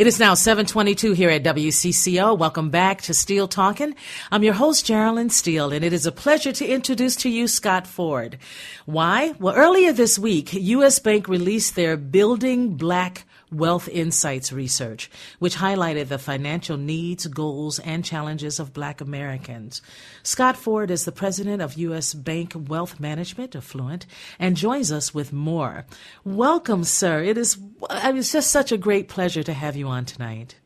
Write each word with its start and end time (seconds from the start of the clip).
It 0.00 0.06
is 0.06 0.18
now 0.18 0.32
722 0.32 1.12
here 1.12 1.28
at 1.28 1.42
WCCO. 1.42 2.38
Welcome 2.38 2.70
back 2.70 3.02
to 3.02 3.12
Steele 3.12 3.46
Talking. 3.46 3.94
I'm 4.32 4.42
your 4.42 4.54
host, 4.54 4.86
Geraldine 4.86 5.28
Steele, 5.28 5.74
and 5.74 5.84
it 5.84 5.92
is 5.92 6.06
a 6.06 6.10
pleasure 6.10 6.52
to 6.52 6.66
introduce 6.66 7.16
to 7.16 7.28
you 7.28 7.46
Scott 7.46 7.86
Ford. 7.86 8.38
Why? 8.86 9.34
Well, 9.38 9.54
earlier 9.54 9.92
this 9.92 10.18
week, 10.18 10.54
U.S. 10.54 11.00
Bank 11.00 11.28
released 11.28 11.74
their 11.76 11.98
Building 11.98 12.78
Black 12.78 13.26
Wealth 13.52 13.88
Insights 13.88 14.52
research, 14.52 15.10
which 15.38 15.56
highlighted 15.56 16.08
the 16.08 16.18
financial 16.18 16.76
needs, 16.76 17.26
goals, 17.26 17.78
and 17.78 18.04
challenges 18.04 18.60
of 18.60 18.72
black 18.72 19.00
Americans. 19.00 19.82
Scott 20.22 20.56
Ford 20.56 20.90
is 20.90 21.04
the 21.04 21.12
president 21.12 21.60
of 21.62 21.74
U.S. 21.74 22.14
Bank 22.14 22.52
Wealth 22.54 23.00
Management, 23.00 23.56
Affluent, 23.56 24.06
and 24.38 24.56
joins 24.56 24.92
us 24.92 25.14
with 25.14 25.32
more. 25.32 25.84
Welcome, 26.24 26.84
sir. 26.84 27.22
It 27.22 27.38
is 27.38 27.58
it's 27.90 28.32
just 28.32 28.50
such 28.50 28.72
a 28.72 28.78
great 28.78 29.08
pleasure 29.08 29.42
to 29.42 29.52
have 29.52 29.76
you 29.76 29.88
on 29.88 30.04
tonight. 30.04 30.56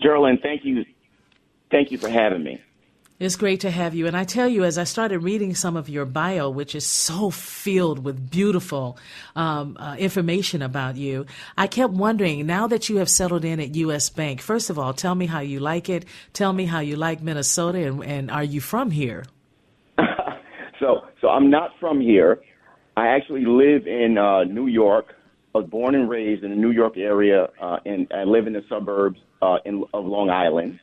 Geraldine, 0.00 0.38
thank 0.42 0.64
you. 0.64 0.84
Thank 1.70 1.90
you 1.90 1.98
for 1.98 2.08
having 2.08 2.42
me. 2.42 2.60
It's 3.24 3.36
great 3.36 3.60
to 3.60 3.70
have 3.70 3.94
you. 3.94 4.06
And 4.06 4.14
I 4.14 4.24
tell 4.24 4.46
you, 4.46 4.64
as 4.64 4.76
I 4.76 4.84
started 4.84 5.20
reading 5.20 5.54
some 5.54 5.78
of 5.78 5.88
your 5.88 6.04
bio, 6.04 6.50
which 6.50 6.74
is 6.74 6.84
so 6.84 7.30
filled 7.30 8.04
with 8.04 8.30
beautiful 8.30 8.98
um, 9.34 9.78
uh, 9.80 9.96
information 9.98 10.60
about 10.60 10.96
you, 10.96 11.24
I 11.56 11.66
kept 11.66 11.94
wondering 11.94 12.44
now 12.44 12.66
that 12.66 12.90
you 12.90 12.98
have 12.98 13.08
settled 13.08 13.46
in 13.46 13.60
at 13.60 13.74
U.S. 13.76 14.10
Bank, 14.10 14.42
first 14.42 14.68
of 14.68 14.78
all, 14.78 14.92
tell 14.92 15.14
me 15.14 15.24
how 15.24 15.40
you 15.40 15.58
like 15.58 15.88
it. 15.88 16.04
Tell 16.34 16.52
me 16.52 16.66
how 16.66 16.80
you 16.80 16.96
like 16.96 17.22
Minnesota, 17.22 17.78
and, 17.78 18.04
and 18.04 18.30
are 18.30 18.44
you 18.44 18.60
from 18.60 18.90
here? 18.90 19.24
so, 20.78 21.06
so 21.22 21.28
I'm 21.28 21.48
not 21.48 21.70
from 21.80 22.02
here. 22.02 22.42
I 22.94 23.06
actually 23.06 23.46
live 23.46 23.86
in 23.86 24.18
uh, 24.18 24.44
New 24.44 24.66
York. 24.66 25.14
I 25.54 25.58
was 25.58 25.70
born 25.70 25.94
and 25.94 26.10
raised 26.10 26.44
in 26.44 26.50
the 26.50 26.56
New 26.56 26.72
York 26.72 26.98
area, 26.98 27.48
uh, 27.58 27.78
and 27.86 28.06
I 28.12 28.24
live 28.24 28.46
in 28.46 28.52
the 28.52 28.64
suburbs 28.68 29.18
uh, 29.40 29.56
in, 29.64 29.82
of 29.94 30.04
Long 30.04 30.28
Island. 30.28 30.78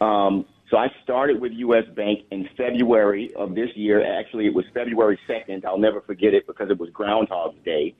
Um, 0.00 0.46
so 0.70 0.78
I 0.78 0.88
started 1.02 1.40
with 1.40 1.52
U.S. 1.52 1.84
Bank 1.94 2.20
in 2.30 2.48
February 2.56 3.32
of 3.36 3.54
this 3.54 3.70
year. 3.74 4.02
Actually, 4.18 4.46
it 4.46 4.54
was 4.54 4.64
February 4.72 5.18
2nd. 5.28 5.64
I'll 5.64 5.78
never 5.78 6.00
forget 6.00 6.32
it 6.32 6.46
because 6.46 6.70
it 6.70 6.78
was 6.78 6.88
Groundhog's 6.90 7.62
Day. 7.64 7.94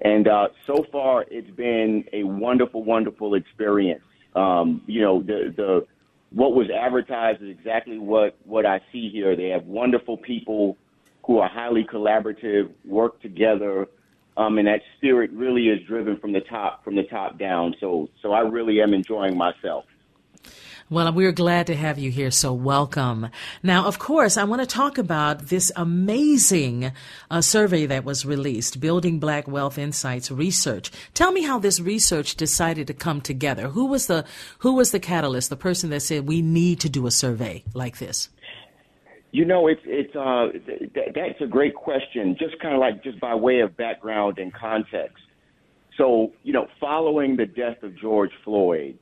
And 0.00 0.26
uh, 0.26 0.48
so 0.66 0.84
far, 0.90 1.24
it's 1.30 1.50
been 1.50 2.04
a 2.12 2.24
wonderful, 2.24 2.82
wonderful 2.82 3.34
experience. 3.34 4.02
Um, 4.34 4.82
you 4.86 5.00
know, 5.02 5.22
the 5.22 5.54
the 5.56 5.86
what 6.30 6.54
was 6.54 6.68
advertised 6.68 7.42
is 7.42 7.50
exactly 7.50 7.98
what 7.98 8.36
what 8.44 8.66
I 8.66 8.80
see 8.90 9.08
here. 9.10 9.36
They 9.36 9.50
have 9.50 9.64
wonderful 9.64 10.16
people 10.16 10.76
who 11.24 11.38
are 11.38 11.48
highly 11.48 11.84
collaborative, 11.84 12.70
work 12.84 13.20
together, 13.22 13.86
um, 14.36 14.58
and 14.58 14.66
that 14.66 14.80
spirit 14.96 15.30
really 15.32 15.68
is 15.68 15.80
driven 15.86 16.18
from 16.18 16.32
the 16.32 16.40
top 16.40 16.82
from 16.82 16.96
the 16.96 17.04
top 17.04 17.38
down. 17.38 17.76
So 17.78 18.08
so 18.20 18.32
I 18.32 18.40
really 18.40 18.80
am 18.80 18.94
enjoying 18.94 19.36
myself. 19.36 19.84
Well, 20.90 21.10
we're 21.14 21.32
glad 21.32 21.66
to 21.68 21.74
have 21.74 21.98
you 21.98 22.10
here, 22.10 22.30
so 22.30 22.52
welcome. 22.52 23.30
Now, 23.62 23.86
of 23.86 23.98
course, 23.98 24.36
I 24.36 24.44
want 24.44 24.60
to 24.60 24.66
talk 24.66 24.98
about 24.98 25.46
this 25.46 25.72
amazing 25.76 26.92
uh, 27.30 27.40
survey 27.40 27.86
that 27.86 28.04
was 28.04 28.26
released, 28.26 28.80
Building 28.80 29.18
Black 29.18 29.48
Wealth 29.48 29.78
Insights 29.78 30.30
Research. 30.30 30.90
Tell 31.14 31.32
me 31.32 31.42
how 31.42 31.58
this 31.58 31.80
research 31.80 32.36
decided 32.36 32.86
to 32.88 32.92
come 32.92 33.22
together. 33.22 33.68
Who 33.68 33.86
was 33.86 34.08
the 34.08 34.26
who 34.58 34.74
was 34.74 34.90
the 34.90 35.00
catalyst, 35.00 35.48
the 35.48 35.56
person 35.56 35.88
that 35.88 36.00
said 36.00 36.28
we 36.28 36.42
need 36.42 36.80
to 36.80 36.90
do 36.90 37.06
a 37.06 37.10
survey 37.10 37.64
like 37.72 37.96
this? 37.96 38.28
You 39.32 39.46
know, 39.46 39.66
it's 39.68 39.80
it's 39.86 40.14
uh, 40.14 40.48
th- 40.66 41.14
that's 41.14 41.40
a 41.40 41.46
great 41.46 41.74
question. 41.74 42.36
Just 42.38 42.60
kind 42.60 42.74
of 42.74 42.80
like 42.80 43.02
just 43.02 43.18
by 43.20 43.34
way 43.34 43.60
of 43.60 43.74
background 43.74 44.38
and 44.38 44.52
context. 44.52 45.24
So, 45.96 46.32
you 46.42 46.52
know, 46.52 46.66
following 46.78 47.36
the 47.36 47.46
death 47.46 47.82
of 47.82 47.96
George 47.96 48.32
Floyd, 48.44 48.98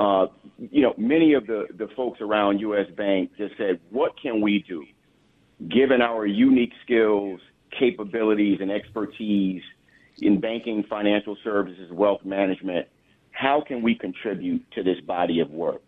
uh, 0.00 0.26
you 0.58 0.82
know, 0.82 0.94
many 0.96 1.34
of 1.34 1.46
the, 1.46 1.66
the 1.76 1.88
folks 1.96 2.20
around 2.20 2.60
U.S. 2.60 2.86
Bank 2.96 3.30
just 3.36 3.54
said, 3.58 3.80
what 3.90 4.12
can 4.20 4.40
we 4.40 4.64
do, 4.68 4.84
given 5.68 6.00
our 6.00 6.24
unique 6.24 6.72
skills, 6.84 7.40
capabilities, 7.78 8.58
and 8.60 8.70
expertise 8.70 9.62
in 10.20 10.40
banking, 10.40 10.84
financial 10.88 11.36
services, 11.42 11.90
wealth 11.92 12.24
management? 12.24 12.86
How 13.32 13.62
can 13.66 13.82
we 13.82 13.94
contribute 13.94 14.70
to 14.72 14.82
this 14.82 15.00
body 15.06 15.40
of 15.40 15.50
work? 15.50 15.82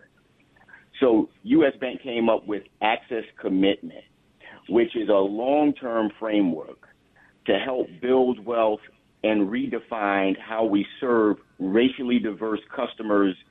So 0.98 1.28
U.S. 1.44 1.72
Bank 1.80 2.02
came 2.02 2.28
up 2.28 2.46
with 2.46 2.64
Access 2.82 3.24
Commitment, 3.40 4.04
which 4.68 4.94
is 4.96 5.08
a 5.08 5.12
long-term 5.12 6.10
framework 6.18 6.88
to 7.46 7.58
help 7.58 7.86
build 8.02 8.44
wealth 8.44 8.80
and 9.22 9.48
redefine 9.48 10.36
how 10.38 10.64
we 10.64 10.84
serve 11.00 11.36
racially 11.60 12.18
diverse 12.18 12.60
customers– 12.74 13.36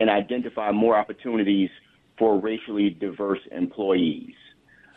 and 0.00 0.10
identify 0.10 0.70
more 0.72 0.96
opportunities 0.96 1.70
for 2.18 2.38
racially 2.38 2.90
diverse 2.90 3.40
employees. 3.52 4.34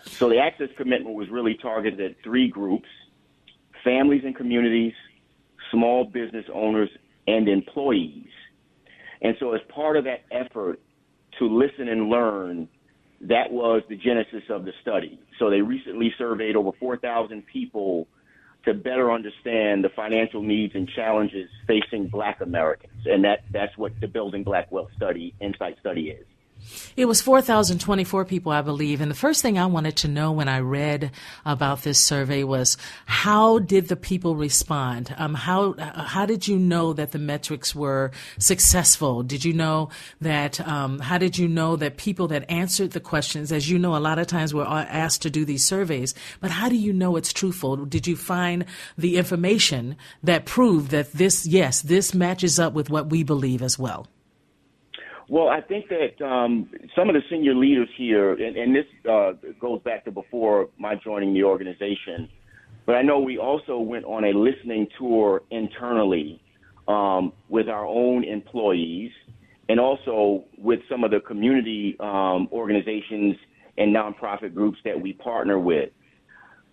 So 0.05 0.29
the 0.29 0.39
access 0.39 0.69
commitment 0.77 1.15
was 1.15 1.29
really 1.29 1.55
targeted 1.55 1.99
at 1.99 2.23
three 2.23 2.47
groups 2.47 2.87
families 3.83 4.23
and 4.25 4.35
communities, 4.35 4.93
small 5.71 6.03
business 6.03 6.45
owners, 6.53 6.89
and 7.27 7.47
employees. 7.47 8.27
And 9.21 9.35
so, 9.39 9.53
as 9.53 9.61
part 9.69 9.97
of 9.97 10.05
that 10.05 10.23
effort 10.31 10.79
to 11.37 11.45
listen 11.45 11.87
and 11.87 12.09
learn, 12.09 12.67
that 13.21 13.51
was 13.51 13.83
the 13.89 13.95
genesis 13.95 14.43
of 14.49 14.65
the 14.65 14.71
study. 14.81 15.19
So, 15.37 15.49
they 15.49 15.61
recently 15.61 16.13
surveyed 16.17 16.55
over 16.55 16.71
4,000 16.79 17.45
people 17.45 18.07
to 18.65 18.73
better 18.73 19.11
understand 19.11 19.83
the 19.83 19.89
financial 19.95 20.41
needs 20.41 20.75
and 20.75 20.89
challenges 20.89 21.49
facing 21.65 22.07
black 22.07 22.41
Americans. 22.41 23.05
And 23.05 23.23
that, 23.23 23.39
that's 23.51 23.77
what 23.77 23.93
the 24.01 24.07
Building 24.07 24.43
Black 24.43 24.71
Wealth 24.71 24.91
Study, 24.95 25.33
Insight 25.39 25.77
Study 25.79 26.09
is. 26.09 26.25
It 26.95 27.05
was 27.05 27.21
4,024 27.21 28.25
people, 28.25 28.51
I 28.51 28.61
believe. 28.61 29.01
And 29.01 29.09
the 29.09 29.15
first 29.15 29.41
thing 29.41 29.57
I 29.57 29.65
wanted 29.65 29.95
to 29.97 30.07
know 30.07 30.31
when 30.31 30.47
I 30.47 30.59
read 30.59 31.11
about 31.45 31.83
this 31.83 31.99
survey 31.99 32.43
was 32.43 32.77
how 33.05 33.59
did 33.59 33.87
the 33.87 33.95
people 33.95 34.35
respond? 34.35 35.13
Um, 35.17 35.33
how, 35.33 35.75
how 35.77 36.25
did 36.25 36.47
you 36.47 36.57
know 36.57 36.93
that 36.93 37.11
the 37.11 37.19
metrics 37.19 37.73
were 37.73 38.11
successful? 38.37 39.23
Did 39.23 39.45
you 39.45 39.53
know 39.53 39.89
that, 40.21 40.59
um, 40.67 40.99
how 40.99 41.17
did 41.17 41.37
you 41.37 41.47
know 41.47 41.75
that 41.77 41.97
people 41.97 42.27
that 42.27 42.49
answered 42.49 42.91
the 42.91 42.99
questions, 42.99 43.51
as 43.51 43.69
you 43.69 43.79
know, 43.79 43.95
a 43.95 43.97
lot 43.97 44.19
of 44.19 44.27
times 44.27 44.53
we're 44.53 44.65
asked 44.65 45.21
to 45.23 45.29
do 45.29 45.45
these 45.45 45.65
surveys, 45.65 46.13
but 46.41 46.51
how 46.51 46.69
do 46.69 46.75
you 46.75 46.93
know 46.93 47.15
it's 47.15 47.33
truthful? 47.33 47.77
Did 47.85 48.07
you 48.07 48.15
find 48.15 48.65
the 48.97 49.17
information 49.17 49.95
that 50.23 50.45
proved 50.45 50.91
that 50.91 51.13
this, 51.13 51.45
yes, 51.45 51.81
this 51.81 52.13
matches 52.13 52.59
up 52.59 52.73
with 52.73 52.89
what 52.89 53.09
we 53.09 53.23
believe 53.23 53.61
as 53.61 53.79
well? 53.79 54.07
Well, 55.29 55.47
I 55.47 55.61
think 55.61 55.85
that 55.89 56.25
um, 56.25 56.71
some 56.95 57.07
of 57.07 57.13
the 57.13 57.21
senior 57.29 57.53
leaders 57.53 57.89
here, 57.95 58.33
and, 58.33 58.57
and 58.57 58.75
this 58.75 58.85
uh, 59.07 59.33
goes 59.59 59.79
back 59.83 60.05
to 60.05 60.11
before 60.11 60.69
my 60.79 60.95
joining 60.95 61.35
the 61.35 61.43
organization, 61.43 62.27
but 62.87 62.95
I 62.95 63.03
know 63.03 63.19
we 63.19 63.37
also 63.37 63.77
went 63.77 64.05
on 64.05 64.23
a 64.23 64.31
listening 64.31 64.87
tour 64.97 65.43
internally 65.51 66.41
um, 66.87 67.31
with 67.47 67.69
our 67.69 67.85
own 67.85 68.23
employees 68.23 69.11
and 69.69 69.79
also 69.79 70.45
with 70.57 70.79
some 70.89 71.03
of 71.03 71.11
the 71.11 71.19
community 71.19 71.95
um, 71.99 72.49
organizations 72.51 73.35
and 73.77 73.95
nonprofit 73.95 74.55
groups 74.55 74.79
that 74.83 74.99
we 74.99 75.13
partner 75.13 75.59
with. 75.59 75.89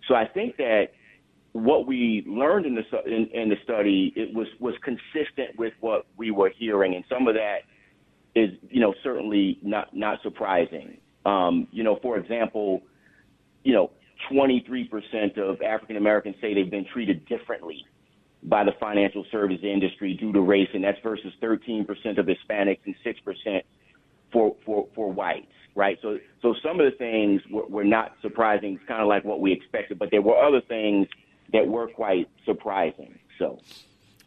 So 0.07 0.15
I 0.15 0.25
think 0.25 0.57
that 0.57 0.85
what 1.51 1.85
we 1.85 2.23
learned 2.27 2.65
in 2.65 2.73
the 2.73 2.83
in, 3.05 3.29
in 3.33 3.49
the 3.49 3.55
study 3.63 4.13
it 4.15 4.33
was 4.33 4.47
was 4.59 4.73
consistent 4.83 5.57
with 5.59 5.73
what 5.79 6.07
we 6.17 6.31
were 6.31 6.51
hearing, 6.57 6.95
and 6.95 7.05
some 7.07 7.27
of 7.27 7.35
that 7.35 7.59
is 8.37 8.57
you 8.69 8.79
know 8.79 8.93
certainly 9.03 9.59
not 9.61 9.95
not 9.95 10.21
surprising. 10.21 10.97
Um, 11.25 11.67
you 11.71 11.83
know, 11.83 11.99
for 12.01 12.17
example, 12.17 12.83
you 13.63 13.73
know, 13.73 13.91
23% 14.31 15.37
of 15.37 15.61
African 15.61 15.97
Americans 15.97 16.35
say 16.39 16.53
they've 16.53 16.71
been 16.71 16.85
treated 16.93 17.25
differently 17.25 17.85
by 18.43 18.63
the 18.63 18.71
financial 18.79 19.25
service 19.29 19.59
industry 19.61 20.13
due 20.13 20.31
to 20.31 20.39
race, 20.39 20.69
and 20.73 20.83
that's 20.83 20.99
versus 21.03 21.33
13% 21.41 21.85
of 22.17 22.25
Hispanics 22.25 22.79
and 22.85 22.95
6% 23.05 23.61
for, 24.31 24.55
for, 24.65 24.87
for 24.95 25.11
whites, 25.11 25.51
right? 25.75 25.97
So, 26.01 26.17
so 26.41 26.55
some 26.63 26.79
of 26.79 26.89
the 26.89 26.97
things 26.97 27.41
were, 27.51 27.65
were 27.65 27.83
not 27.83 28.13
surprising. 28.21 28.75
It's 28.75 28.87
kind 28.87 29.01
of 29.01 29.07
like 29.09 29.25
what 29.25 29.41
we 29.41 29.51
expected, 29.51 29.99
but 29.99 30.11
there 30.11 30.21
were 30.21 30.37
other 30.37 30.61
things 30.61 31.07
that 31.51 31.67
were 31.67 31.87
quite 31.87 32.29
surprising. 32.45 33.19
So. 33.37 33.59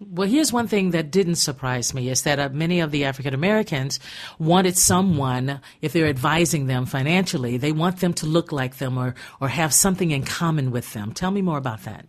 Well, 0.00 0.26
here's 0.26 0.50
one 0.50 0.67
thing 0.67 0.93
that 0.93 1.11
didn't 1.11 1.35
surprise 1.35 1.93
me 1.93 2.08
is 2.08 2.23
that 2.23 2.38
uh, 2.38 2.49
many 2.49 2.81
of 2.81 2.91
the 2.91 3.05
African 3.05 3.35
Americans 3.35 4.00
wanted 4.38 4.79
someone, 4.79 5.61
if 5.82 5.93
they're 5.93 6.06
advising 6.06 6.67
them 6.67 6.87
financially, 6.87 7.58
they 7.58 7.70
want 7.70 8.00
them 8.00 8.14
to 8.14 8.26
look 8.26 8.50
like 8.50 8.79
them 8.79 8.97
or, 8.97 9.14
or 9.43 9.49
have 9.49 9.75
something 9.75 10.11
in 10.11 10.23
common 10.23 10.70
with 10.70 10.94
them. 10.94 11.12
Tell 11.12 11.31
me 11.31 11.43
more 11.43 11.58
about 11.58 11.82
that. 11.82 12.06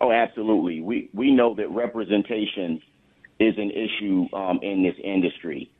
Oh, 0.00 0.12
absolutely. 0.12 0.80
We 0.80 1.10
we 1.12 1.30
know 1.30 1.54
that 1.56 1.68
representation 1.70 2.80
is 3.38 3.54
an 3.58 3.70
issue 3.70 4.28
um, 4.32 4.60
in 4.62 4.82
this 4.82 4.94
industry, 5.02 5.70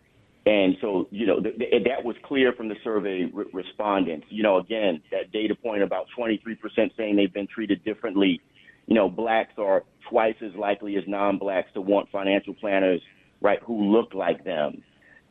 and 0.44 0.76
so 0.80 1.08
you 1.10 1.26
know 1.26 1.40
th- 1.40 1.56
th- 1.56 1.84
that 1.84 2.04
was 2.04 2.16
clear 2.24 2.52
from 2.52 2.68
the 2.68 2.76
survey 2.84 3.30
re- 3.32 3.46
respondents. 3.54 4.26
You 4.28 4.42
know, 4.42 4.58
again, 4.58 5.00
that 5.10 5.32
data 5.32 5.54
point 5.54 5.82
about 5.82 6.06
23% 6.18 6.58
saying 6.98 7.16
they've 7.16 7.32
been 7.32 7.46
treated 7.46 7.82
differently. 7.82 8.42
You 8.86 8.94
know, 8.94 9.08
blacks 9.08 9.54
are 9.58 9.84
twice 10.08 10.36
as 10.42 10.54
likely 10.54 10.96
as 10.96 11.04
non-blacks 11.06 11.72
to 11.74 11.80
want 11.80 12.08
financial 12.10 12.54
planners, 12.54 13.00
right, 13.40 13.60
who 13.62 13.92
look 13.92 14.14
like 14.14 14.44
them, 14.44 14.82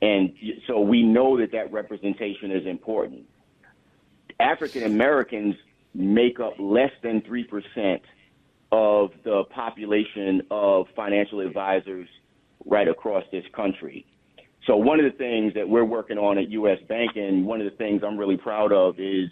and 0.02 0.34
so 0.68 0.80
we 0.80 1.04
know 1.04 1.38
that 1.38 1.52
that 1.52 1.72
representation 1.72 2.52
is 2.52 2.66
important. 2.66 3.26
African 4.40 4.84
Americans 4.84 5.56
make 5.94 6.40
up 6.40 6.54
less 6.58 6.92
than 7.04 7.22
three 7.22 7.44
percent 7.44 8.02
of 8.72 9.12
the 9.24 9.44
population 9.50 10.42
of 10.52 10.86
financial 10.96 11.42
advisors 11.42 12.08
right 12.66 12.88
across 12.88 13.24
this 13.32 13.44
country. 13.54 14.06
So 14.68 14.78
one 14.78 15.00
of 15.00 15.12
the 15.12 15.18
things 15.18 15.54
that 15.56 15.68
we're 15.68 15.86
working 15.86 16.18
on 16.18 16.38
at 16.38 16.50
U.S. 16.50 16.78
Bank, 16.88 17.12
and 17.16 17.46
one 17.46 17.60
of 17.60 17.70
the 17.70 17.76
things 17.78 18.04
I'm 18.06 18.18
really 18.18 18.38
proud 18.38 18.72
of, 18.72 19.00
is 19.00 19.30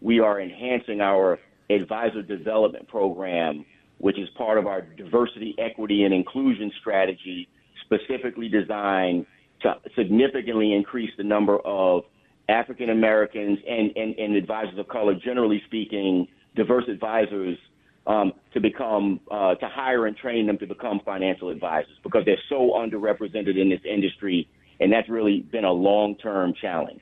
we 0.00 0.20
are 0.20 0.40
enhancing 0.40 1.00
our 1.00 1.38
advisor 1.70 2.22
development 2.22 2.88
program, 2.88 3.64
which 3.98 4.18
is 4.18 4.28
part 4.36 4.58
of 4.58 4.66
our 4.66 4.82
diversity, 4.82 5.54
equity, 5.58 6.04
and 6.04 6.12
inclusion 6.12 6.70
strategy, 6.80 7.48
specifically 7.84 8.48
designed 8.48 9.26
to 9.62 9.74
significantly 9.96 10.74
increase 10.74 11.10
the 11.16 11.24
number 11.24 11.58
of 11.60 12.04
African 12.48 12.90
Americans 12.90 13.58
and, 13.68 13.96
and, 13.96 14.14
and 14.18 14.36
advisors 14.36 14.78
of 14.78 14.88
color, 14.88 15.14
generally 15.14 15.62
speaking, 15.66 16.28
diverse 16.54 16.84
advisors 16.88 17.58
um, 18.06 18.32
to 18.52 18.60
become 18.60 19.20
uh, 19.30 19.54
to 19.54 19.66
hire 19.68 20.06
and 20.06 20.16
train 20.16 20.46
them 20.46 20.58
to 20.58 20.66
become 20.66 21.00
financial 21.04 21.48
advisors 21.48 21.96
because 22.02 22.24
they're 22.26 22.36
so 22.48 22.72
underrepresented 22.76 23.58
in 23.58 23.70
this 23.70 23.80
industry, 23.88 24.48
and 24.80 24.92
that's 24.92 25.08
really 25.08 25.40
been 25.40 25.64
a 25.64 25.72
long 25.72 26.14
term 26.16 26.52
challenge. 26.60 27.00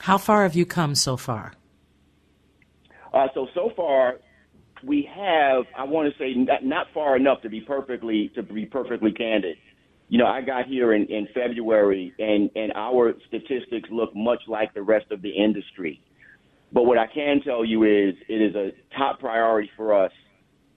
How 0.00 0.18
far 0.18 0.42
have 0.42 0.54
you 0.54 0.66
come 0.66 0.94
so 0.94 1.16
far? 1.16 1.54
Uh, 3.12 3.26
so 3.34 3.46
so 3.54 3.70
far, 3.76 4.14
we 4.84 5.08
have 5.14 5.64
I 5.76 5.84
want 5.84 6.12
to 6.12 6.18
say 6.18 6.34
not, 6.34 6.64
not 6.64 6.86
far 6.94 7.16
enough 7.16 7.42
to 7.42 7.48
be 7.48 7.60
perfectly 7.60 8.30
to 8.34 8.42
be 8.42 8.66
perfectly 8.66 9.12
candid. 9.12 9.56
You 10.08 10.18
know, 10.18 10.26
I 10.26 10.42
got 10.42 10.66
here 10.66 10.92
in, 10.92 11.06
in 11.06 11.28
February, 11.34 12.12
and 12.18 12.50
and 12.54 12.72
our 12.74 13.14
statistics 13.28 13.88
look 13.90 14.14
much 14.14 14.40
like 14.48 14.74
the 14.74 14.82
rest 14.82 15.06
of 15.10 15.22
the 15.22 15.30
industry. 15.30 16.00
But 16.72 16.84
what 16.84 16.98
I 16.98 17.06
can 17.06 17.40
tell 17.42 17.64
you 17.64 17.84
is 17.84 18.14
it 18.28 18.40
is 18.40 18.54
a 18.54 18.70
top 18.96 19.20
priority 19.20 19.70
for 19.76 20.04
us 20.04 20.12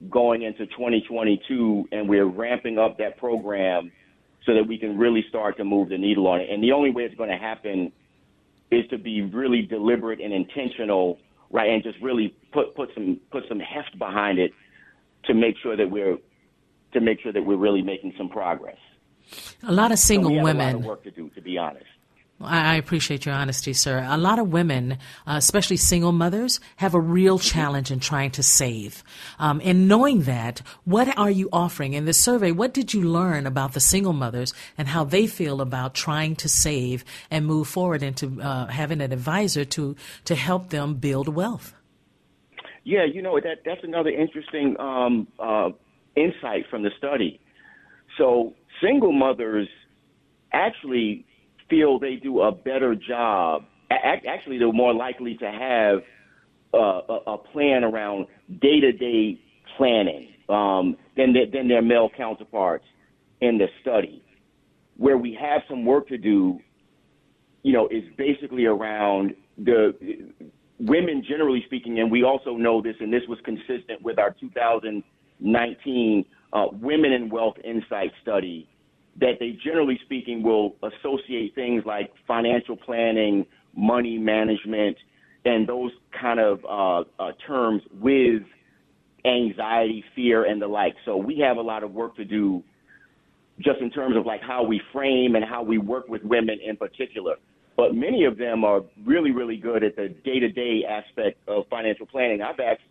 going 0.09 0.43
into 0.43 0.65
2022, 0.67 1.85
and 1.91 2.09
we're 2.09 2.25
ramping 2.25 2.77
up 2.77 2.97
that 2.97 3.17
program 3.17 3.91
so 4.45 4.53
that 4.53 4.67
we 4.67 4.77
can 4.77 4.97
really 4.97 5.23
start 5.29 5.57
to 5.57 5.63
move 5.63 5.89
the 5.89 5.97
needle 5.97 6.27
on 6.27 6.41
it. 6.41 6.49
And 6.49 6.61
the 6.61 6.71
only 6.71 6.91
way 6.91 7.03
it's 7.03 7.15
going 7.15 7.29
to 7.29 7.37
happen 7.37 7.91
is 8.71 8.83
to 8.89 8.97
be 8.97 9.21
really 9.21 9.61
deliberate 9.63 10.19
and 10.19 10.33
intentional, 10.33 11.17
right? 11.55 11.71
And 11.71 11.81
just 11.81 11.99
really 12.01 12.35
put 12.51 12.75
put 12.75 12.89
some 12.93 13.19
put 13.31 13.43
some 13.47 13.59
heft 13.59 13.97
behind 13.97 14.37
it 14.39 14.51
to 15.23 15.33
make 15.33 15.55
sure 15.63 15.75
that 15.77 15.89
we're 15.89 16.17
to 16.93 16.99
make 16.99 17.21
sure 17.21 17.31
that 17.31 17.43
we're 17.43 17.57
really 17.57 17.81
making 17.81 18.13
some 18.17 18.29
progress. 18.29 18.77
A 19.63 19.71
lot 19.71 19.91
of 19.91 19.97
single 19.97 20.31
so 20.35 20.43
women. 20.43 20.67
A 20.67 20.71
lot 20.73 20.79
of 20.79 20.85
work 20.85 21.03
to 21.05 21.11
do, 21.11 21.29
to 21.29 21.41
be 21.41 21.57
honest. 21.57 21.85
I 22.41 22.75
appreciate 22.75 23.25
your 23.25 23.33
honesty, 23.33 23.71
sir. 23.71 24.05
A 24.05 24.17
lot 24.17 24.39
of 24.39 24.51
women, 24.51 24.97
uh, 25.25 25.35
especially 25.37 25.77
single 25.77 26.11
mothers, 26.11 26.59
have 26.75 26.93
a 26.93 26.99
real 26.99 27.39
challenge 27.39 27.91
in 27.91 28.01
trying 28.01 28.31
to 28.31 28.43
save. 28.43 29.05
Um, 29.39 29.61
and 29.63 29.87
knowing 29.87 30.23
that, 30.23 30.61
what 30.83 31.17
are 31.17 31.31
you 31.31 31.47
offering 31.53 31.93
in 31.93 32.03
this 32.03 32.19
survey? 32.19 32.51
What 32.51 32.73
did 32.73 32.93
you 32.93 33.03
learn 33.03 33.47
about 33.47 33.71
the 33.71 33.79
single 33.79 34.11
mothers 34.11 34.53
and 34.77 34.89
how 34.89 35.05
they 35.05 35.27
feel 35.27 35.61
about 35.61 35.93
trying 35.93 36.35
to 36.37 36.49
save 36.49 37.05
and 37.31 37.45
move 37.45 37.69
forward 37.69 38.03
into 38.03 38.41
uh, 38.41 38.67
having 38.67 38.99
an 38.99 39.13
advisor 39.13 39.63
to 39.63 39.95
to 40.25 40.35
help 40.35 40.71
them 40.71 40.95
build 40.95 41.29
wealth? 41.29 41.73
Yeah, 42.83 43.05
you 43.05 43.21
know 43.21 43.39
that 43.39 43.61
that's 43.63 43.83
another 43.83 44.09
interesting 44.09 44.75
um, 44.77 45.27
uh, 45.39 45.69
insight 46.17 46.65
from 46.69 46.83
the 46.83 46.91
study. 46.97 47.39
So 48.17 48.53
single 48.81 49.13
mothers 49.13 49.69
actually 50.51 51.25
feel 51.69 51.99
they 51.99 52.15
do 52.15 52.41
a 52.41 52.51
better 52.51 52.95
job. 52.95 53.63
Actually, 53.91 54.57
they're 54.57 54.71
more 54.71 54.93
likely 54.93 55.35
to 55.37 55.45
have 55.45 55.99
uh, 56.73 57.31
a 57.33 57.37
plan 57.37 57.83
around 57.83 58.27
day-to-day 58.61 59.39
planning 59.77 60.29
um, 60.49 60.97
than 61.15 61.33
their, 61.33 61.45
than 61.51 61.67
their 61.67 61.81
male 61.81 62.09
counterparts 62.15 62.85
in 63.41 63.57
the 63.57 63.67
study. 63.81 64.23
Where 64.97 65.17
we 65.17 65.37
have 65.39 65.61
some 65.69 65.85
work 65.85 66.07
to 66.09 66.17
do, 66.17 66.59
you 67.63 67.73
know, 67.73 67.87
is 67.87 68.03
basically 68.17 68.65
around 68.65 69.35
the 69.57 69.93
women, 70.79 71.23
generally 71.27 71.63
speaking, 71.65 71.99
and 71.99 72.11
we 72.11 72.23
also 72.23 72.55
know 72.55 72.81
this, 72.81 72.95
and 72.99 73.11
this 73.11 73.23
was 73.27 73.39
consistent 73.43 74.01
with 74.01 74.19
our 74.19 74.35
2019 74.39 76.25
uh, 76.53 76.65
Women 76.73 77.11
in 77.11 77.29
Wealth 77.29 77.55
Insight 77.63 78.11
study 78.21 78.69
that 79.19 79.33
they 79.39 79.57
generally 79.63 79.99
speaking 80.05 80.43
will 80.43 80.75
associate 80.83 81.55
things 81.55 81.83
like 81.85 82.11
financial 82.27 82.75
planning, 82.75 83.45
money 83.75 84.17
management, 84.17 84.97
and 85.45 85.67
those 85.67 85.91
kind 86.19 86.39
of 86.39 86.59
uh, 86.65 87.03
uh, 87.21 87.31
terms 87.47 87.81
with 87.99 88.41
anxiety, 89.25 90.03
fear, 90.15 90.45
and 90.45 90.61
the 90.61 90.67
like. 90.67 90.95
So 91.05 91.17
we 91.17 91.39
have 91.39 91.57
a 91.57 91.61
lot 91.61 91.83
of 91.83 91.91
work 91.91 92.15
to 92.17 92.25
do 92.25 92.63
just 93.59 93.79
in 93.79 93.89
terms 93.89 94.17
of 94.17 94.25
like 94.25 94.41
how 94.41 94.63
we 94.63 94.81
frame 94.91 95.35
and 95.35 95.45
how 95.45 95.63
we 95.63 95.77
work 95.77 96.07
with 96.07 96.23
women 96.23 96.57
in 96.63 96.75
particular. 96.75 97.35
But 97.77 97.93
many 97.93 98.25
of 98.25 98.37
them 98.37 98.63
are 98.63 98.81
really, 99.05 99.31
really 99.31 99.57
good 99.57 99.83
at 99.83 99.95
the 99.95 100.09
day 100.09 100.39
to 100.39 100.49
day 100.49 100.83
aspect 100.87 101.37
of 101.47 101.65
financial 101.69 102.05
planning. 102.05 102.41
I've 102.41 102.59
asked 102.59 102.81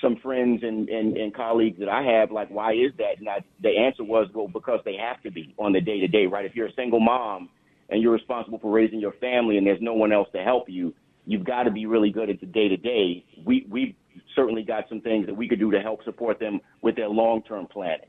some 0.00 0.16
friends 0.16 0.62
and, 0.62 0.88
and, 0.88 1.16
and 1.16 1.34
colleagues 1.34 1.78
that 1.78 1.88
I 1.88 2.02
have, 2.02 2.30
like, 2.30 2.48
why 2.50 2.72
is 2.72 2.92
that? 2.98 3.18
And 3.18 3.28
I, 3.28 3.40
the 3.62 3.70
answer 3.70 4.04
was, 4.04 4.28
well, 4.34 4.48
because 4.48 4.80
they 4.84 4.96
have 4.96 5.22
to 5.22 5.30
be 5.30 5.54
on 5.58 5.72
the 5.72 5.80
day 5.80 6.00
to 6.00 6.08
day, 6.08 6.26
right? 6.26 6.44
If 6.44 6.54
you're 6.54 6.68
a 6.68 6.74
single 6.74 7.00
mom 7.00 7.48
and 7.88 8.02
you're 8.02 8.12
responsible 8.12 8.58
for 8.58 8.70
raising 8.70 9.00
your 9.00 9.12
family 9.12 9.58
and 9.58 9.66
there's 9.66 9.82
no 9.82 9.94
one 9.94 10.12
else 10.12 10.28
to 10.34 10.42
help 10.42 10.68
you, 10.68 10.94
you've 11.26 11.44
got 11.44 11.64
to 11.64 11.70
be 11.70 11.86
really 11.86 12.10
good 12.10 12.30
at 12.30 12.40
the 12.40 12.46
day 12.46 12.68
to 12.68 12.76
day. 12.76 13.24
We 13.44 13.66
we 13.70 13.96
certainly 14.34 14.62
got 14.62 14.88
some 14.88 15.00
things 15.00 15.26
that 15.26 15.34
we 15.34 15.48
could 15.48 15.58
do 15.58 15.70
to 15.70 15.80
help 15.80 16.02
support 16.04 16.38
them 16.40 16.60
with 16.82 16.96
their 16.96 17.08
long 17.08 17.42
term 17.42 17.66
planning. 17.66 18.08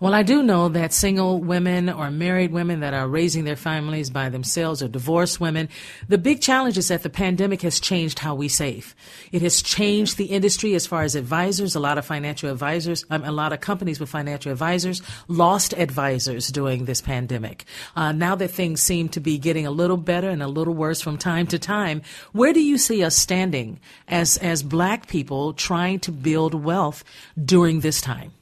Well, 0.00 0.12
I 0.12 0.22
do 0.22 0.42
know 0.42 0.68
that 0.68 0.92
single 0.92 1.40
women 1.40 1.88
or 1.88 2.10
married 2.10 2.52
women 2.52 2.80
that 2.80 2.94
are 2.94 3.08
raising 3.08 3.44
their 3.44 3.56
families 3.56 4.10
by 4.10 4.28
themselves 4.28 4.82
or 4.82 4.88
divorced 4.88 5.40
women, 5.40 5.68
the 6.08 6.18
big 6.18 6.40
challenge 6.40 6.76
is 6.76 6.88
that 6.88 7.02
the 7.02 7.10
pandemic 7.10 7.62
has 7.62 7.80
changed 7.80 8.18
how 8.18 8.34
we 8.34 8.48
save. 8.48 8.94
It 9.32 9.40
has 9.42 9.62
changed 9.62 10.16
the 10.16 10.26
industry 10.26 10.74
as 10.74 10.86
far 10.86 11.02
as 11.02 11.14
advisors. 11.14 11.74
A 11.74 11.80
lot 11.80 11.96
of 11.96 12.04
financial 12.04 12.50
advisors, 12.50 13.04
um, 13.08 13.24
a 13.24 13.32
lot 13.32 13.52
of 13.52 13.60
companies 13.60 14.00
with 14.00 14.10
financial 14.10 14.52
advisors 14.52 15.00
lost 15.28 15.72
advisors 15.72 16.48
during 16.48 16.84
this 16.84 17.00
pandemic. 17.00 17.64
Uh, 17.96 18.12
now 18.12 18.34
that 18.34 18.50
things 18.50 18.82
seem 18.82 19.08
to 19.10 19.20
be 19.20 19.38
getting 19.38 19.66
a 19.66 19.70
little 19.70 19.96
better 19.96 20.28
and 20.28 20.42
a 20.42 20.48
little 20.48 20.74
worse 20.74 21.00
from 21.00 21.16
time 21.16 21.46
to 21.46 21.58
time, 21.58 22.02
where 22.32 22.52
do 22.52 22.60
you 22.60 22.78
see 22.78 23.02
us 23.04 23.16
standing 23.16 23.80
as, 24.08 24.36
as 24.38 24.62
black 24.62 25.06
people 25.06 25.52
trying 25.52 26.00
to 26.00 26.12
build 26.12 26.54
wealth 26.54 27.04
during 27.42 27.80
this 27.80 28.00
time? 28.00 28.32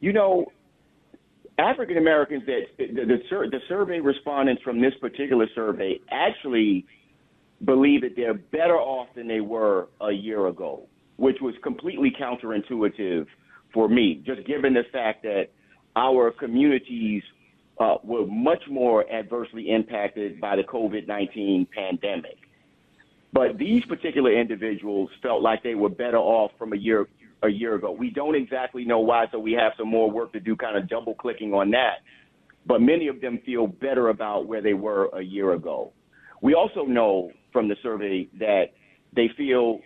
You 0.00 0.12
know, 0.12 0.46
African 1.58 1.98
Americans 1.98 2.42
that 2.46 2.62
the, 2.78 2.86
the, 2.86 3.48
the 3.50 3.60
survey 3.68 4.00
respondents 4.00 4.62
from 4.62 4.80
this 4.80 4.94
particular 5.00 5.46
survey 5.54 6.00
actually 6.10 6.86
believe 7.64 8.00
that 8.00 8.16
they're 8.16 8.34
better 8.34 8.76
off 8.76 9.08
than 9.14 9.28
they 9.28 9.40
were 9.40 9.88
a 10.00 10.10
year 10.10 10.46
ago, 10.46 10.86
which 11.16 11.36
was 11.42 11.54
completely 11.62 12.10
counterintuitive 12.18 13.26
for 13.74 13.88
me, 13.88 14.22
just 14.26 14.46
given 14.46 14.72
the 14.72 14.84
fact 14.90 15.22
that 15.22 15.48
our 15.96 16.30
communities 16.30 17.22
uh, 17.78 17.96
were 18.02 18.26
much 18.26 18.62
more 18.70 19.10
adversely 19.12 19.70
impacted 19.70 20.40
by 20.40 20.56
the 20.56 20.62
COVID 20.62 21.06
19 21.06 21.66
pandemic. 21.74 22.36
But 23.32 23.58
these 23.58 23.84
particular 23.84 24.32
individuals 24.32 25.10
felt 25.22 25.42
like 25.42 25.62
they 25.62 25.74
were 25.74 25.88
better 25.88 26.18
off 26.18 26.52
from 26.58 26.72
a 26.72 26.76
year 26.76 27.06
a 27.42 27.48
year 27.48 27.74
ago. 27.74 27.92
We 27.92 28.10
don't 28.10 28.34
exactly 28.34 28.84
know 28.84 29.00
why, 29.00 29.26
so 29.32 29.38
we 29.38 29.52
have 29.52 29.72
some 29.78 29.88
more 29.88 30.10
work 30.10 30.32
to 30.32 30.40
do, 30.40 30.56
kind 30.56 30.76
of 30.76 30.88
double 30.88 31.14
clicking 31.14 31.52
on 31.52 31.70
that. 31.70 31.98
But 32.66 32.80
many 32.80 33.08
of 33.08 33.20
them 33.20 33.40
feel 33.44 33.66
better 33.66 34.08
about 34.08 34.46
where 34.46 34.60
they 34.60 34.74
were 34.74 35.08
a 35.14 35.22
year 35.22 35.54
ago. 35.54 35.92
We 36.42 36.54
also 36.54 36.84
know 36.84 37.30
from 37.52 37.68
the 37.68 37.76
survey 37.82 38.28
that 38.38 38.66
they 39.14 39.30
feel, 39.36 39.80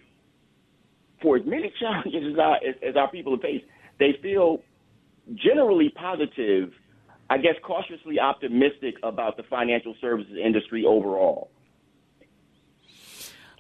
for 1.23 1.37
as 1.37 1.43
many 1.47 1.73
challenges 1.81 2.33
as 2.33 2.39
our, 2.39 2.57
as, 2.57 2.75
as 2.89 2.97
our 2.97 3.11
people 3.11 3.33
have 3.33 3.43
faced, 3.43 3.65
they 3.99 4.17
feel 4.23 4.59
generally 5.35 5.91
positive, 5.95 6.71
I 7.31 7.39
guess 7.39 7.55
cautiously 7.65 8.19
optimistic 8.19 8.97
about 9.03 9.37
the 9.37 9.45
financial 9.45 9.95
services 10.01 10.37
industry 10.43 10.85
overall. 10.87 11.51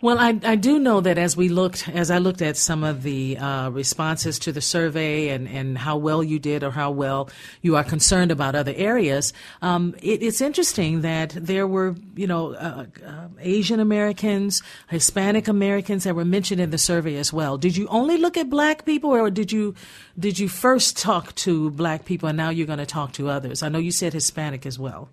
Well, 0.04 0.18
I, 0.18 0.38
I 0.44 0.56
do 0.56 0.78
know 0.78 1.00
that 1.00 1.16
as 1.16 1.34
we 1.34 1.48
looked, 1.48 1.88
as 1.88 2.10
I 2.10 2.18
looked 2.18 2.42
at 2.42 2.58
some 2.58 2.84
of 2.84 3.04
the 3.04 3.38
uh, 3.38 3.70
responses 3.70 4.38
to 4.40 4.52
the 4.52 4.60
survey 4.60 5.30
and, 5.30 5.48
and 5.48 5.78
how 5.78 5.96
well 5.96 6.22
you 6.22 6.38
did 6.38 6.62
or 6.62 6.70
how 6.70 6.90
well 6.90 7.30
you 7.62 7.76
are 7.76 7.84
concerned 7.84 8.30
about 8.30 8.54
other 8.54 8.74
areas, 8.76 9.32
um, 9.62 9.94
it, 10.02 10.22
it's 10.22 10.42
interesting 10.42 11.00
that 11.00 11.30
there 11.30 11.66
were, 11.66 11.96
you 12.16 12.26
know, 12.26 12.52
uh, 12.52 12.84
uh, 13.02 13.28
Asian 13.40 13.80
Americans, 13.80 14.62
Hispanic 14.90 15.48
Americans 15.48 16.04
that 16.04 16.14
were 16.14 16.26
mentioned 16.26 16.60
in 16.60 16.68
the 16.68 16.76
survey 16.76 17.16
as 17.16 17.32
well. 17.32 17.56
Did 17.56 17.74
you 17.74 17.88
only 17.88 18.18
look 18.18 18.36
at 18.36 18.50
black 18.50 18.84
people, 18.84 19.08
or 19.08 19.30
did 19.30 19.52
you 19.52 19.74
did 20.18 20.38
you 20.38 20.50
first 20.50 20.98
talk 20.98 21.34
to 21.36 21.70
black 21.70 22.04
people 22.04 22.28
and 22.28 22.36
now 22.36 22.50
you're 22.50 22.66
going 22.66 22.78
to 22.78 22.84
talk 22.84 23.14
to 23.14 23.30
others? 23.30 23.62
I 23.62 23.70
know 23.70 23.78
you 23.78 23.90
said 23.90 24.12
Hispanic 24.12 24.66
as 24.66 24.78
well. 24.78 25.08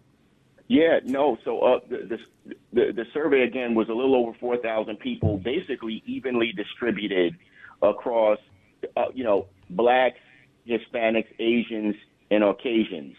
Yeah, 0.72 1.02
no. 1.04 1.38
So 1.44 1.60
uh, 1.60 1.80
the, 1.90 2.18
the 2.72 2.94
the 2.94 3.06
survey 3.14 3.42
again 3.42 3.76
was 3.76 3.90
a 3.90 3.94
little 3.94 4.16
over 4.16 4.32
four 4.40 4.56
thousand 4.56 5.02
people, 5.02 5.38
basically 5.38 6.02
evenly 6.06 6.54
distributed 6.54 7.36
across, 7.82 8.40
uh, 8.96 9.08
you 9.14 9.26
know, 9.26 9.48
blacks, 9.70 10.20
Hispanics, 10.66 11.28
Asians, 11.40 11.94
and 12.30 12.42
Caucasians. 12.42 13.18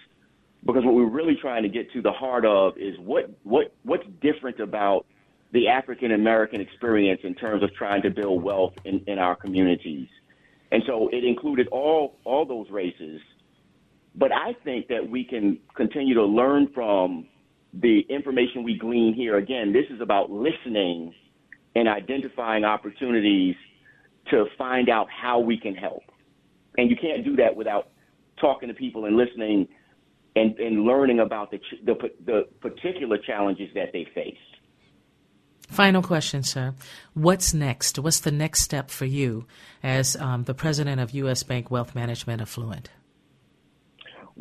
Because 0.65 0.83
what 0.83 0.95
we're 0.95 1.11
really 1.11 1.37
trying 1.37 1.63
to 1.65 1.69
get 1.69 1.93
to 1.93 2.01
the 2.01 2.11
heart 2.11 2.47
of 2.47 2.79
is 2.79 2.99
what 2.99 3.29
what 3.43 3.75
what's 3.83 4.07
different 4.23 4.59
about 4.59 5.05
the 5.53 5.69
African 5.69 6.13
American 6.13 6.59
experience 6.59 7.21
in 7.23 7.35
terms 7.35 7.63
of 7.63 7.75
trying 7.75 8.01
to 8.01 8.11
build 8.11 8.43
wealth 8.43 8.73
in, 8.87 9.05
in 9.07 9.19
our 9.19 9.37
communities. 9.37 10.09
And 10.71 10.83
so 10.87 11.11
it 11.13 11.23
included 11.23 11.69
all 11.69 12.17
all 12.25 12.47
those 12.47 12.71
races. 12.71 13.21
But 14.15 14.33
I 14.33 14.55
think 14.65 14.89
that 14.89 15.07
we 15.07 15.23
can 15.23 15.59
continue 15.75 16.15
to 16.15 16.25
learn 16.25 16.69
from 16.73 17.27
the 17.73 18.01
information 18.09 18.63
we 18.65 18.77
glean 18.77 19.15
here, 19.15 19.37
again, 19.37 19.73
this 19.73 19.87
is 19.91 20.01
about 20.01 20.31
listening 20.31 21.15
and 21.75 21.89
identifying 21.89 22.65
opportunities 22.65 23.57
to 24.31 24.47
find 24.59 24.89
out 24.89 25.09
how 25.11 25.41
we 25.41 25.59
can 25.59 25.75
help. 25.75 26.03
And 26.77 26.91
you 26.91 26.97
can't 26.97 27.25
do 27.25 27.37
that 27.37 27.57
without 27.57 27.89
talking 28.41 28.69
to 28.69 28.75
people 28.75 29.07
and 29.07 29.17
listening 29.17 29.69
and, 30.37 30.59
and 30.59 30.85
learning 30.85 31.21
about 31.21 31.51
the, 31.51 31.61
the, 31.85 31.95
the 32.25 32.49
particular 32.61 33.19
challenges 33.19 33.69
that 33.75 33.93
they 33.93 34.07
face. 34.15 34.37
Final 35.69 36.03
question, 36.03 36.43
sir. 36.43 36.75
What's 37.15 37.55
next? 37.55 37.99
What's 37.99 38.21
the 38.21 38.31
next 38.31 38.61
step 38.61 38.91
for 38.91 39.07
you 39.07 39.47
as 39.83 40.17
um, 40.17 40.45
the 40.45 40.55
president 40.55 41.01
of 41.01 41.13
U.S. 41.13 41.43
Bank 41.43 41.71
Wealth 41.71 41.95
Management 41.95 42.43
Affluent? 42.43 42.91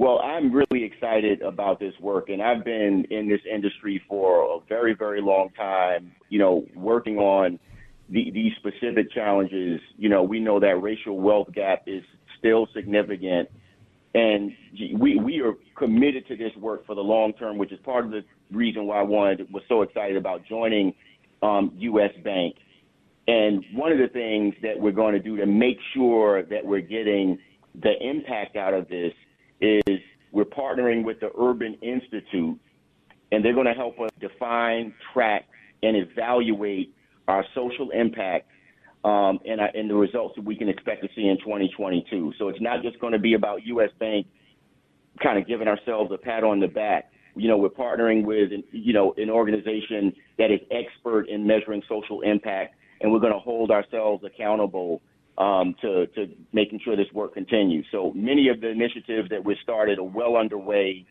Well, 0.01 0.17
I'm 0.17 0.51
really 0.51 0.83
excited 0.83 1.43
about 1.43 1.79
this 1.79 1.93
work, 2.01 2.29
and 2.29 2.41
I've 2.41 2.65
been 2.65 3.05
in 3.11 3.29
this 3.29 3.41
industry 3.47 4.01
for 4.09 4.55
a 4.55 4.59
very, 4.67 4.95
very 4.95 5.21
long 5.21 5.49
time. 5.55 6.11
You 6.29 6.39
know, 6.39 6.65
working 6.73 7.19
on 7.19 7.59
the, 8.09 8.31
these 8.31 8.51
specific 8.57 9.11
challenges. 9.11 9.79
You 9.97 10.09
know, 10.09 10.23
we 10.23 10.39
know 10.39 10.59
that 10.59 10.81
racial 10.81 11.19
wealth 11.19 11.49
gap 11.53 11.83
is 11.85 12.01
still 12.39 12.67
significant, 12.73 13.49
and 14.15 14.51
we 14.99 15.19
we 15.19 15.39
are 15.41 15.53
committed 15.77 16.27
to 16.29 16.35
this 16.35 16.55
work 16.57 16.83
for 16.87 16.95
the 16.95 17.01
long 17.01 17.33
term, 17.33 17.59
which 17.59 17.71
is 17.71 17.79
part 17.85 18.03
of 18.03 18.09
the 18.09 18.23
reason 18.49 18.87
why 18.87 19.01
I 19.01 19.03
wanted 19.03 19.53
was 19.53 19.61
so 19.69 19.83
excited 19.83 20.17
about 20.17 20.43
joining 20.49 20.95
um, 21.43 21.73
U.S. 21.77 22.13
Bank. 22.23 22.55
And 23.27 23.63
one 23.75 23.91
of 23.91 23.99
the 23.99 24.07
things 24.07 24.55
that 24.63 24.79
we're 24.79 24.93
going 24.93 25.13
to 25.13 25.19
do 25.19 25.37
to 25.37 25.45
make 25.45 25.77
sure 25.93 26.41
that 26.41 26.65
we're 26.65 26.81
getting 26.81 27.37
the 27.79 27.93
impact 28.01 28.55
out 28.55 28.73
of 28.73 28.89
this 28.89 29.13
is 29.61 29.99
we're 30.31 30.45
partnering 30.45 31.03
with 31.03 31.19
the 31.19 31.29
Urban 31.39 31.75
Institute, 31.81 32.59
and 33.31 33.45
they're 33.45 33.53
going 33.53 33.67
to 33.67 33.73
help 33.73 33.99
us 33.99 34.09
define, 34.19 34.93
track, 35.13 35.47
and 35.83 35.95
evaluate 35.95 36.93
our 37.27 37.45
social 37.55 37.91
impact 37.91 38.47
um, 39.03 39.39
and, 39.45 39.59
uh, 39.59 39.67
and 39.73 39.89
the 39.89 39.95
results 39.95 40.35
that 40.35 40.43
we 40.43 40.55
can 40.55 40.69
expect 40.69 41.01
to 41.01 41.09
see 41.15 41.27
in 41.27 41.37
2022. 41.39 42.33
So 42.37 42.49
it's 42.49 42.61
not 42.61 42.83
just 42.83 42.99
going 42.99 43.13
to 43.13 43.19
be 43.19 43.33
about 43.33 43.65
U.S. 43.65 43.89
Bank 43.99 44.27
kind 45.21 45.37
of 45.37 45.47
giving 45.47 45.67
ourselves 45.67 46.11
a 46.11 46.17
pat 46.17 46.43
on 46.43 46.59
the 46.59 46.67
back. 46.67 47.11
You 47.35 47.47
know, 47.47 47.57
we're 47.57 47.69
partnering 47.69 48.25
with, 48.25 48.51
you 48.71 48.93
know, 48.93 49.13
an 49.17 49.29
organization 49.29 50.13
that 50.37 50.51
is 50.51 50.59
expert 50.69 51.29
in 51.29 51.47
measuring 51.47 51.81
social 51.87 52.21
impact, 52.21 52.75
and 52.99 53.11
we're 53.11 53.19
going 53.19 53.33
to 53.33 53.39
hold 53.39 53.71
ourselves 53.71 54.23
accountable 54.23 55.01
um, 55.37 55.75
to, 55.81 56.07
to 56.07 56.29
making 56.53 56.79
sure 56.83 56.95
this 56.95 57.11
work 57.13 57.33
continues. 57.33 57.85
So 57.91 58.11
many 58.13 58.49
of 58.49 58.61
the 58.61 58.69
initiatives 58.69 59.29
that 59.29 59.43
we 59.43 59.57
started 59.63 59.99
are 59.99 60.03
well 60.03 60.35
underway, 60.35 61.05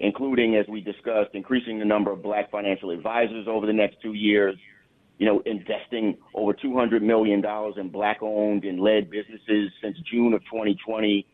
including, 0.00 0.56
as 0.56 0.66
we 0.68 0.80
discussed, 0.80 1.30
increasing 1.34 1.78
the 1.78 1.84
number 1.84 2.10
of 2.10 2.22
black 2.22 2.50
financial 2.50 2.90
advisors 2.90 3.46
over 3.48 3.66
the 3.66 3.72
next 3.72 4.00
two 4.02 4.14
years, 4.14 4.56
you 5.18 5.26
know, 5.26 5.40
investing 5.46 6.16
over 6.34 6.52
$200 6.52 7.02
million 7.02 7.44
in 7.76 7.88
black 7.90 8.18
owned 8.22 8.64
and 8.64 8.80
led 8.80 9.10
businesses 9.10 9.70
since 9.80 9.96
June 10.10 10.32
of 10.32 10.42
2020, 10.44 11.26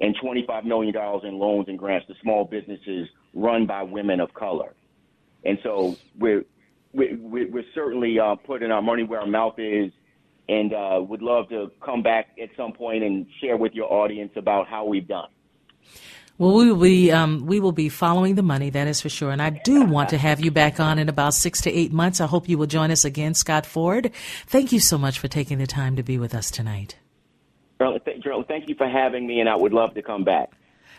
and 0.00 0.16
$25 0.18 0.64
million 0.64 0.94
in 1.24 1.38
loans 1.38 1.68
and 1.68 1.78
grants 1.78 2.06
to 2.08 2.14
small 2.22 2.44
businesses 2.44 3.08
run 3.34 3.66
by 3.66 3.82
women 3.82 4.20
of 4.20 4.32
color. 4.34 4.74
And 5.44 5.58
so 5.62 5.96
we're, 6.18 6.44
we're, 6.92 7.16
we're 7.48 7.64
certainly 7.74 8.18
uh, 8.18 8.34
putting 8.34 8.70
our 8.70 8.82
money 8.82 9.04
where 9.04 9.20
our 9.20 9.26
mouth 9.26 9.54
is 9.58 9.92
and 10.48 10.72
uh, 10.72 11.00
would 11.08 11.22
love 11.22 11.48
to 11.48 11.70
come 11.84 12.02
back 12.02 12.28
at 12.42 12.50
some 12.56 12.72
point 12.72 13.02
and 13.02 13.26
share 13.40 13.56
with 13.56 13.74
your 13.74 13.92
audience 13.92 14.32
about 14.36 14.68
how 14.68 14.84
we've 14.84 15.08
done. 15.08 15.28
Well, 16.36 16.54
we 16.54 16.72
will 16.72 16.80
be 16.80 17.12
um, 17.12 17.46
we 17.46 17.60
will 17.60 17.72
be 17.72 17.88
following 17.88 18.34
the 18.34 18.42
money, 18.42 18.68
that 18.70 18.88
is 18.88 19.00
for 19.00 19.08
sure. 19.08 19.30
And 19.30 19.40
I 19.40 19.50
do 19.50 19.82
want 19.82 20.08
to 20.08 20.18
have 20.18 20.40
you 20.40 20.50
back 20.50 20.80
on 20.80 20.98
in 20.98 21.08
about 21.08 21.34
six 21.34 21.60
to 21.60 21.72
eight 21.72 21.92
months. 21.92 22.20
I 22.20 22.26
hope 22.26 22.48
you 22.48 22.58
will 22.58 22.66
join 22.66 22.90
us 22.90 23.04
again, 23.04 23.34
Scott 23.34 23.64
Ford. 23.64 24.10
Thank 24.46 24.72
you 24.72 24.80
so 24.80 24.98
much 24.98 25.20
for 25.20 25.28
taking 25.28 25.58
the 25.58 25.66
time 25.66 25.94
to 25.94 26.02
be 26.02 26.18
with 26.18 26.34
us 26.34 26.50
tonight. 26.50 26.96
Gerald, 27.78 28.48
thank 28.48 28.68
you 28.68 28.74
for 28.74 28.88
having 28.88 29.26
me, 29.26 29.40
and 29.40 29.48
I 29.48 29.54
would 29.56 29.72
love 29.72 29.94
to 29.94 30.02
come 30.02 30.24
back. 30.24 30.50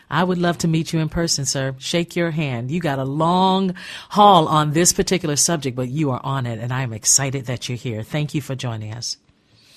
I 0.08 0.22
would 0.22 0.38
love 0.38 0.58
to 0.58 0.68
meet 0.68 0.92
you 0.92 1.00
in 1.00 1.08
person, 1.08 1.44
sir. 1.44 1.74
Shake 1.78 2.14
your 2.14 2.30
hand. 2.30 2.70
You 2.70 2.80
got 2.80 2.98
a 2.98 3.04
long 3.04 3.74
haul 4.10 4.46
on 4.46 4.72
this 4.72 4.92
particular 4.92 5.36
subject, 5.36 5.76
but 5.76 5.88
you 5.88 6.10
are 6.12 6.20
on 6.22 6.46
it, 6.46 6.60
and 6.60 6.72
I 6.72 6.82
am 6.82 6.92
excited 6.92 7.46
that 7.46 7.68
you're 7.68 7.76
here. 7.76 8.02
Thank 8.02 8.34
you 8.34 8.40
for 8.40 8.54
joining 8.54 8.94
us. 8.94 9.16